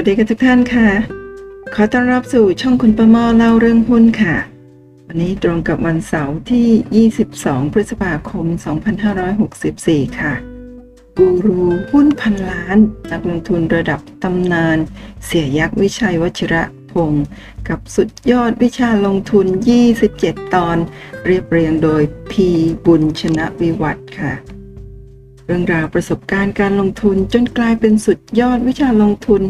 [0.00, 0.88] วัสดีกันทุกท่านค่ะ
[1.74, 4.36] ขอต้อนรับสู่ช่องคุณประมอเล่าเรื่องหุ้นค่ะ
[5.06, 8.46] วันนี้ตรงกับวันเสาร์ที่ 22 พฤษภาคม
[9.32, 10.32] 2564 ค่ะ
[11.16, 11.62] กูรู
[11.92, 12.78] หุ้นพันล้าน
[13.12, 14.78] นักลงทุนระดับตำนาน
[15.26, 16.62] เสียยักษ์วิชัยวชิระ
[16.92, 17.26] พงศ์
[17.68, 19.46] กับสุดยอดวิชาลงทุน
[20.00, 20.76] 27 ตอน
[21.26, 22.48] เรียบเรียงโดยพี
[22.84, 24.34] บุญชนะวิวัฒน์ค่ะ
[25.50, 29.42] เรื่องราวประสบการณ์การลงทุนจนกลายเป็นสุดยอดวิชาลงทุน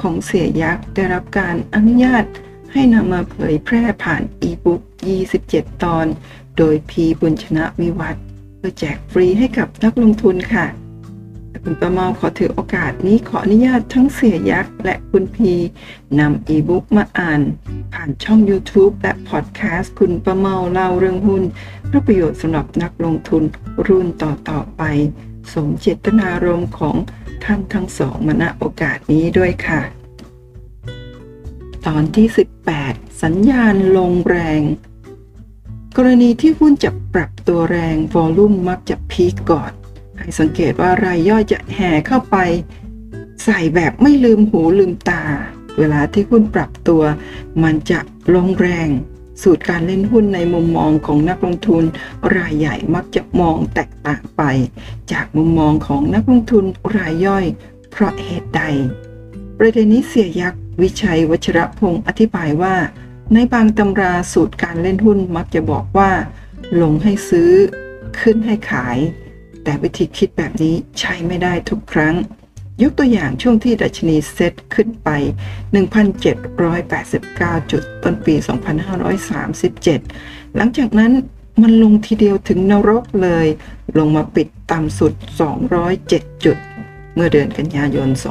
[0.00, 2.24] ของเสียยักษ์ได้รับการอนุญาต
[2.72, 4.80] ให้นำมาเผยแพร่ผ่านอีบุ๊ก
[5.32, 6.06] 27 ตอน
[6.58, 8.22] โดยพีบุญชนะวิวัฒน์
[8.58, 10.66] เพื่อแจกฟรีให้กับนักลงทุนค่ะ
[11.64, 15.52] คุณประเมาขอถือโอกาสนี้ขออนุญาตทั้งเสียยักษ์และคุณพี
[16.20, 17.40] นำอีบุ๊กมาอ่าน
[17.92, 21.42] ผ่านช่อง YouTube และพอดแคสต์คุณประเมาเล่าเรื่องหุ้น
[21.86, 23.42] เพื่อประโยชน์สำหรับนักลงทุน
[23.86, 24.82] รุ่นต่อๆไป
[25.52, 26.96] สมเจตนารมณ์ของ
[27.44, 29.82] ท่านทั้งสองมาณโอกาสนี้ด้วยค่ะ
[31.86, 32.26] ตอนที่
[32.74, 34.62] 18 สัญญาณลงแรง
[35.96, 39.72] กรณีที่หุ้นจะปรับตัวแรงวอลลุ่มมักจะพีคก่อน
[40.18, 42.36] ให้สังเกตว่ารายย่อยจะแห่เข้าไป
[43.44, 45.22] ใส่แบบไม่ลืมหูลืมตา
[45.78, 47.02] เวลาที่หุ้นปรับตัว
[47.62, 48.00] มันจะ
[48.34, 48.88] ลงแรง
[49.42, 51.84] สูตรการเล่นหุ้นในมุมมองของนักลงทุน
[52.36, 54.42] รายใหญ่มักจะมองแตกต่างไป
[55.12, 56.64] จากมุมมองของนักลงทุน
[56.96, 57.44] รายย่อย
[57.90, 58.62] เพราะเหตุใด
[59.58, 62.76] ประเด็นนี้เสียยักษ์วิชัยวัชระพงศ์อธิบายว่า
[63.32, 66.10] ในบางตำราสูตรการเล่นหุ้นมักจะบอกว่า
[66.82, 67.50] ลงให้ซื้อ
[68.20, 68.98] ขึ้นให้ขาย
[69.64, 72.14] แต่วิธีคิดแบบนี้ใช้ไม่ได้ทุกครั้ง
[72.82, 75.08] ยกตัวอย่างช่วงที่ดัชนีเซตขึ้นไป
[76.34, 78.34] 1,789 จุดต้นปี
[79.60, 81.12] 2537 หลังจากนั้น
[81.62, 83.46] มันลงทีเดียวถึงนรกเลย
[83.98, 85.12] ลงมาปิดต่ำสุด
[85.78, 86.56] 207 จุด
[87.14, 88.22] เมื่อเดือนกันยายน 2541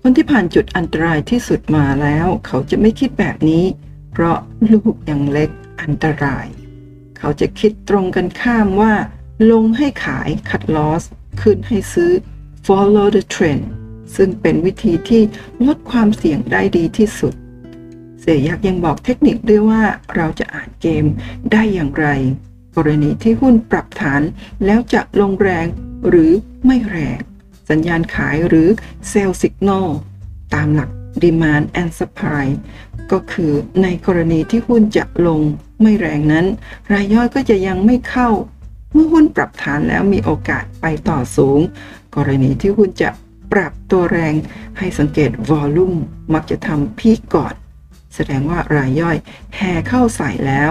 [0.00, 3.64] คนที่ผ่านจุดอันตรายที่สุดมาแล้ว เขาจะไม่คิดแบบนี้
[4.12, 4.36] เพราะ
[4.72, 5.50] ลูกยังเล็ก
[5.80, 6.46] อันตราย
[7.18, 8.92] เขาจะคิดตรงกันข้ามว่า
[9.50, 11.02] ลงให้ขายคัดลอส
[11.42, 12.12] ขึ้นให้ซื้อ
[12.66, 13.62] follow the trend
[14.16, 15.22] ซึ่งเป็นวิธีที่
[15.66, 17.34] ลดความเสี่ยงได้ดีที่สุด
[18.20, 19.82] เสียยักษ์ยังบอกเทคนิคด้วยว่า
[20.16, 21.04] เราจะอ่านเกม
[21.52, 22.06] ได้อย่างไร
[22.76, 24.22] กรณีที่หุ้นปรับฐาน
[24.64, 25.66] แล้วจะลงแรง
[26.08, 26.30] หรือ
[26.66, 27.18] ไม่แรง
[27.70, 28.68] สัญญาณขายหรือ
[29.10, 29.88] sell signal
[30.54, 30.90] ตามหลัก
[31.22, 32.46] demand and supply
[33.12, 33.52] ก็คือ
[33.82, 35.40] ในกรณีที่หุ้นจะลง
[35.80, 36.46] ไม่แรงนั้น
[36.92, 38.28] รายย่อยก็จะยังไม่เข้า
[38.92, 41.60] เมื่อหุ้นปรับฐานแล้วมีโอกาสไปต่อสูง
[42.16, 43.10] กรณีที่หุ้นจะ
[43.52, 44.34] ปรับตัวแรง
[44.78, 45.96] ให้สังเกต volume
[46.34, 47.54] มักจะทำพีกก่อน
[48.14, 49.16] แสดงว่ารายย่อย
[49.56, 50.70] แห่เข้าใส่แล้ว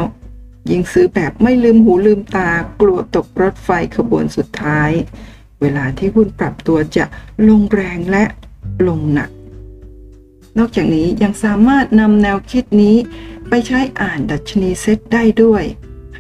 [0.69, 2.49] ยิ่งซื้อแบบไม่ลืมหูลืมตา
[2.81, 4.91] กลัวตกรถไฟขบวนสุดท้าย
[5.61, 7.05] เวลาที่หุ้นปรับตัวจะ
[7.49, 8.23] ลงแรงและ
[8.87, 9.29] ลงหนัก
[10.57, 12.95] นอกจากนี้ยังสามารถนำแนวคิดนี้
[13.49, 15.63] ไปใช้อ่านดัชนีเซ็ตได้ด้วย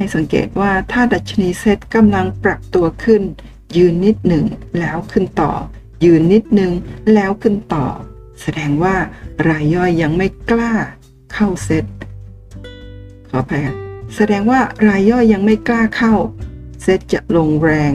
[0.01, 3.21] ให้สังเกตว่าถ้าดัชนีเซตกำลังปรับตัวขึ้น
[3.77, 4.45] ยืนนิดหนึ่ง
[4.79, 5.51] แล้วขึ้นต่อ
[6.05, 6.71] ยืนนิดหนึ่ง
[7.13, 7.85] แล้วขึ้นต่อ
[8.41, 8.95] แสดงว่า
[9.49, 10.73] รายย่อยยังไม่กล้า
[11.33, 11.85] เข้าเซต
[13.29, 13.61] ขออภัย
[14.15, 16.13] แสดงว่ารายย่อยยังไม่กล้าเข้า
[16.83, 17.93] เซตจะลงแรง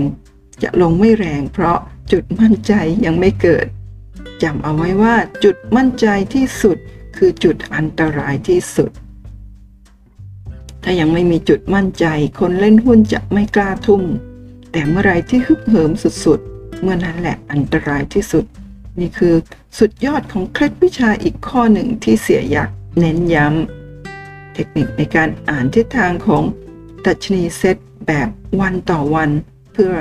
[0.62, 1.78] จะลงไม่แรง เพราะ
[2.12, 2.72] จุดมั่นใจ
[3.04, 3.66] ยังไม่เกิด
[4.42, 5.14] จำเอาไว้ว่า
[5.44, 6.78] จุดมั่นใจที่สุด
[7.16, 8.90] คือจุดอันตรายที่สุด
[10.88, 12.04] ถ้ายังไม่มีจุดมั่นใจ
[12.38, 14.02] คนเล่นหุ้นจะไม่กล้าทุ่ม
[14.72, 15.90] แต่เมื่อไรที่ฮึกเหิม
[16.24, 18.44] สุดๆ เมื่อนั้นแหละอันตรายที่สุด
[19.00, 19.34] นี่คือ
[19.78, 26.42] สุดยอดของเคล็ดวิชาอีกข้อหนึ่งที่เสียยักษ์เน้นย้ำ เทคนิคในการอ่านทิศทางของ
[27.04, 27.76] ดัชนีเซต
[28.06, 28.28] แบบ
[28.60, 29.30] วันต่อวัน
[29.72, 29.92] เพื่อ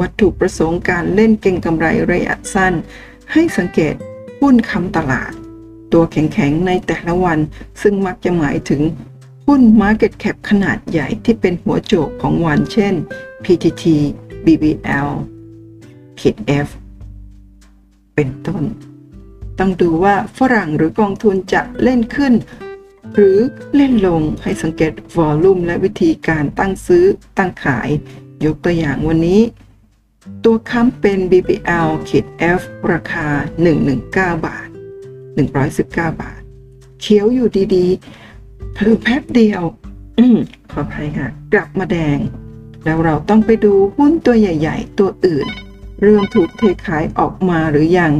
[0.00, 2.74] วัตถุประสงค์การเล่นเก่งกำไรระยะสั้น
[3.32, 3.94] ให้สังเกต
[4.40, 5.32] หุ้นคำตลาด
[5.92, 7.38] ตัวแข็งๆในแต่ละวัน
[7.82, 8.82] ซึ่งมักจะหมายถึง
[9.46, 12.94] หุ้น Market Cap ขนาดใหญ่ที่เป็นหัวโจกของวันเช่น
[13.44, 13.84] PTT
[14.44, 15.08] BBL
[16.20, 16.36] ขีด
[16.66, 16.68] F
[18.14, 18.64] เป็นต้น
[19.58, 22.34] ต้องดูว่าฝรั่งหรือกองทุนจะเล่นขึ้น
[23.14, 23.38] หรือ
[23.76, 27.04] เล่นลงให้สังเกตวอลลุ่มและวิธีการตั้งซื้อ
[27.38, 27.88] ตั้งขาย
[28.44, 29.40] ยกตัวอย่างวันนี้
[30.44, 32.24] ตัวค้ำเป็น BBL ขีด
[32.58, 32.60] F
[32.92, 33.26] ราคา
[33.86, 34.68] 119 บาท
[35.38, 35.86] 119
[36.22, 36.40] บาท
[37.00, 38.21] เขียวอยู่ดีๆ
[38.74, 39.62] เพิ่มแป๊บเดียว
[40.18, 40.36] อืม
[40.72, 42.18] ขออภัยค่ะ กลับมาแดง
[42.84, 45.46] แล้วเราต้องไปดูหุ้นตัวใหญ่ ๆ ตัวอื่น
[46.02, 48.12] เริ่มถูกเทขายออกมาหรือยัง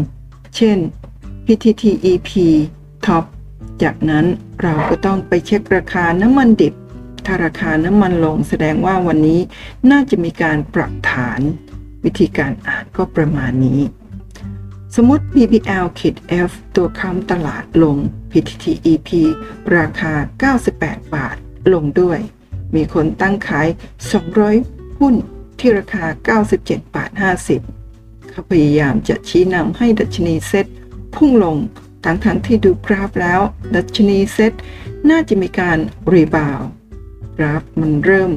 [0.56, 0.78] เช่น
[1.46, 2.30] PTTEP
[3.06, 3.24] Top
[3.82, 4.26] จากนั้น
[4.62, 6.74] เราก็ต้องไปเช็คราคาน้ำมันดิบ
[7.26, 9.40] ถ้าราคาน้ำมันลงแสดงว่าวันนี้
[9.90, 11.40] น่าจะมีการปรับฐาน
[12.04, 13.80] วิธีการอ่านก็ประมาณนี้
[14.96, 16.16] สมมติ BBL ขีด
[16.48, 17.96] F ตัวค้ำตลาดลง
[18.30, 19.10] PTTEP
[19.76, 20.12] ราคา
[20.68, 21.36] 98 บาท
[21.72, 22.18] ลงด้วย
[22.74, 23.68] มีคนตั้งขาย
[24.32, 25.14] 200 หุ้น
[25.58, 27.10] ที่ราคา 97 บาท
[27.70, 30.66] 50 เขาพยายามจะชี้นำให้ดัชนีเซ็ต
[31.14, 31.56] พุ่งลง
[32.04, 33.40] ทั้งทั้งที่ดูกราฟแล้ว
[33.74, 34.52] ดัชนีเซ็ต
[35.10, 35.78] น่าจะมีการ
[36.12, 36.60] rebound
[37.38, 38.30] กราฟมันเริ่ม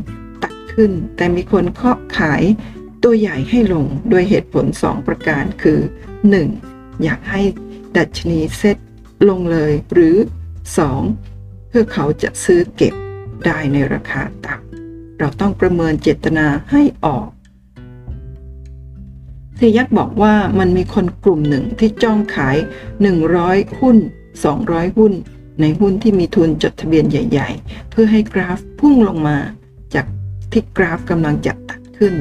[0.44, 2.44] ตัดขึ้น แต่มีคนเคาะขาย
[3.07, 5.80] ตัวใหญ่ให้ลงด้วยเหตุผล 2 ประการคือ
[6.42, 7.04] 1.
[7.04, 7.42] อยากให้
[7.98, 8.78] ดัชนีเซ็ต
[9.30, 10.16] ลงเลยหรือ
[10.94, 11.69] 2.
[11.69, 12.94] เพื่อเขาจะซื้อเก็บ
[13.46, 17.28] ได้ในราคาต่ำเราต้องประเมินเจตนาให้ออก
[19.56, 22.58] เซยักบอกว่ามันมีคนกลุ่มหนึ่งที่จ้องขาย
[23.18, 23.98] 100 หุ้น
[24.48, 25.13] 200 หุ้น
[25.62, 29.38] ในหุ้นที่มีทุนจดทะเบียนใหญ่ ๆ เพื่อให้กราฟพุ่งลงมา
[29.94, 30.06] จาก
[30.51, 32.13] ที่กราฟกำลังจะตัด ขึ้น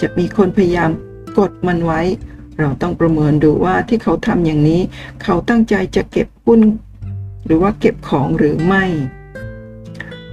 [0.00, 0.90] จะมีคนพยายาม
[1.38, 2.00] กดมันไว้
[2.58, 4.80] เราต้องประเมินดูว่าที่เขาทำอย่างนี้
[5.22, 6.60] เขาตั้งใจจะเก็บหุ้น
[7.44, 8.84] หรือว่าเก็บของหรือไม่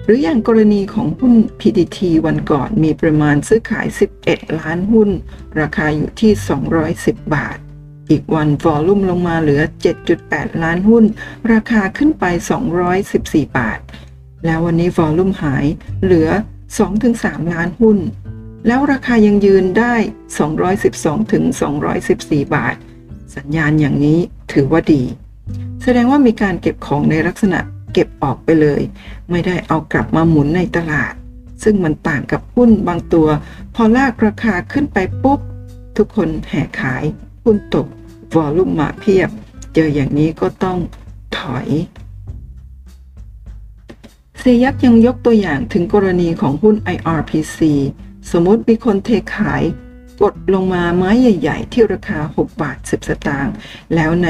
[0.03, 3.87] หรืออย่างกรณีของหุ้น PDT วันก่อนมีประมาณซื้อขาย
[4.21, 5.09] 11 ล้านหุ้น
[5.59, 6.31] ราคาอยู่ที่
[6.83, 7.57] 210 บาท
[8.09, 9.61] อีกวันวอลุ่มลงมาเหลือ
[10.11, 11.03] 7.8 ล้านหุ้น
[11.51, 12.25] ราคาขึ้นไป
[12.91, 13.79] 214 บาท
[14.45, 15.65] แล้ววันนี้วอลุ่มหาย
[16.03, 16.29] เหลือ
[16.91, 17.97] 2-3 ล้านหุ้น
[18.67, 19.95] แล้วราคายังยืนได้
[20.63, 21.43] 212 ถึง
[21.99, 22.75] 214 บาท
[23.35, 24.19] สัญญาณอย่างนี้
[24.51, 25.03] ถือว่าดี
[25.83, 27.59] แสดงว่ามีการเก็บของในลักษณะ
[27.93, 28.81] เก็บออกไปเลย
[29.31, 31.13] ไม่ได้เอากลับมาหมุนในตลาด
[31.63, 33.27] ซึ่งมันต่างกับหุ้นบางตัว
[33.75, 35.39] พอลากราคาขึ้นไปปุ๊บ
[35.97, 37.03] ทุกคนแห่ขาย
[37.43, 37.87] หุ้นตก
[38.35, 39.29] วอลลุ่มมาเพียบ
[39.73, 40.77] เจออย่างนี้ก็ต้อง
[41.37, 41.67] ถอย
[44.39, 47.59] เซยักยังยกตัวอย่างถึงกรณีของหุ้น IRPC
[48.31, 49.63] สมมติมีคนเทขาย
[50.21, 53.53] กดลงมาไม้ใหญ่ ๆ ที่ราคา 6 บาท 10 สตางค์
[53.95, 54.27] แล้วใน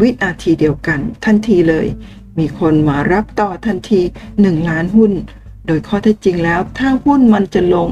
[0.00, 1.86] วินาทีเดียวกันทันทีเลย
[2.38, 4.00] มีคนมารับต่อทันที
[4.34, 5.12] 1 ล้านหุ้น
[5.66, 7.88] โดยข้อเท็จจริงแล้ว ถ้าหุ้นมันจะลง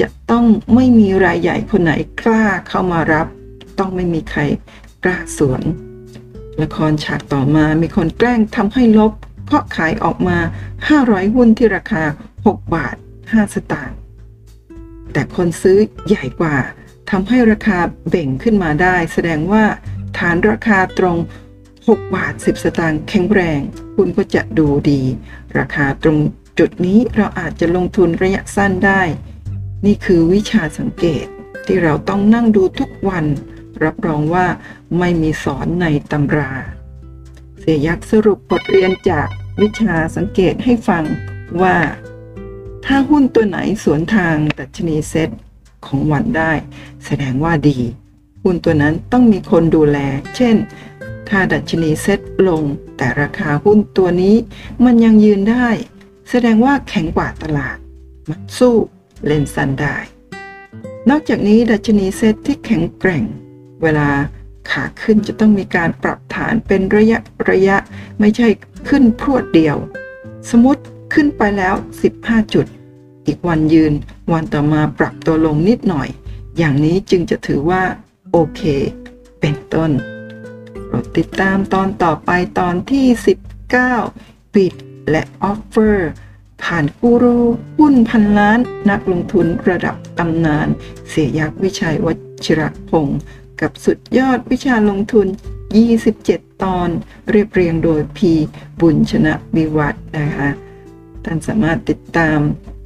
[0.00, 0.44] จะต้อง
[0.74, 1.92] ไม่มีรายใหญ่คนไหน
[2.24, 3.26] กล้าเข้ามารับ
[3.78, 4.40] ต้องไม่มีใคร
[5.04, 5.62] กล้าสวน
[6.62, 9.12] ละครฉากต่อมามีคนแกล้งทำให้ลบ
[9.46, 10.38] เพราะขายออกมา
[10.86, 12.02] 500 หุ้นที่ราคา
[12.38, 13.96] 6 บาท 5 สตางค์
[15.12, 16.56] แต่คนซื้อใหญ่กว่า
[17.10, 19.64] ทำให้ราคาเบ่งขึ้นมาได้ แสดงว่า
[20.18, 21.16] ฐานราคาตรง
[21.66, 23.60] 6 บาท 10 สตางค์แข็งแรง
[23.96, 25.02] คุณก็จะดูดี
[25.58, 26.18] ราคาตรง
[26.58, 29.02] จุดนี้เราอาจจะลงทุนระยะสั้นได้
[29.86, 31.26] นี่คือวิชาสังเกต
[31.66, 33.24] ที่เราต้องนั่งดูทุกวัน
[33.84, 34.46] รับรองว่า
[34.98, 36.52] ไม่มีสอนในตำรา
[37.60, 39.26] เสียยักษ์สรุปบทเรียนจาก
[39.60, 41.04] วิชาสังเกตให้ฟัง
[41.62, 41.76] ว่า
[42.88, 45.30] ถ้าหุ้นตัวไหนสวนทางดัชนีเซ็ต
[45.86, 46.52] ของวันได้
[47.04, 47.78] แสดงว่าดี
[48.42, 49.98] หุ้นตัวนั้นต้องมีคนดูแล
[50.36, 50.56] เช่น
[51.28, 52.62] ถ้าดัชนีเซ็ตลง
[52.96, 54.36] แต่ราคาหุ้นตัวนี้
[54.84, 55.68] มันยังยืนได้
[56.30, 57.76] แสดงว่าแข็งกว่าตลาด
[58.28, 58.76] มันสู้
[59.26, 59.96] เล่นสันได้
[61.10, 63.24] นอกจากนี้ดัชนีเซ็ตที่แข็งแกร่ง
[63.82, 64.08] เวลา
[64.70, 67.18] ขาขึ้นจะต้องมีการปรับฐานเป็นระยะ
[67.50, 67.76] ระยะ
[68.20, 68.48] ไม่ใช่
[68.88, 69.76] ขึ้นพรวดเดียว
[70.50, 70.82] สมมติ
[71.14, 71.74] ขึ้นไปแล้ว
[72.14, 72.66] 15 จุด
[73.26, 73.92] อีกวันยืน
[74.32, 76.08] วันต่อมาปรับตัวลงนิดหน่อย
[76.58, 77.82] อย่างนี้จึงจะถือว่า
[78.32, 78.60] โอเค
[79.40, 79.90] เป็นต้น
[80.86, 83.06] โปรดติดตามตอนต่อไปตอนที่
[83.84, 84.72] 19 ปิด
[85.10, 86.10] และออฟเฟอร์
[86.62, 87.38] ผ่านกูรู
[87.78, 88.58] หุ้นพันล้าน
[88.90, 90.68] นักลงทุนระดับตำนาน
[91.08, 92.06] เสียยักษ์วิชัยว
[92.44, 93.20] ชิระพงศ์
[93.60, 95.26] กับสุดยอดวิชาลงทุน
[95.94, 96.88] 27 ตอน
[97.30, 98.32] เรียบเรียงโดยพี
[98.80, 100.50] บุญชนะวิวัฒน์นะคะ
[101.26, 102.38] ท่านสามารถติดตาม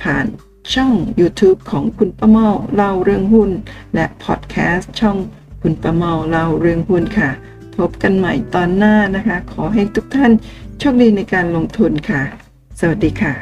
[0.03, 0.27] ผ่าน
[0.75, 3.51] ช่อง YouTube ของคุณประเมาเล่าเรื่องหุ้น
[3.95, 5.19] และพอดแคสต์ช่อง
[5.63, 7.31] คุณประเมาเล่าเรื่องหุ้นค่ะ
[7.77, 10.33] พบกันใหม่ตอนหน้านะคะ ขอให้ทุกท่าน
[10.79, 12.23] โชคดีในการลงทุนค่ะ
[12.81, 13.35] สวัสดีค่ะ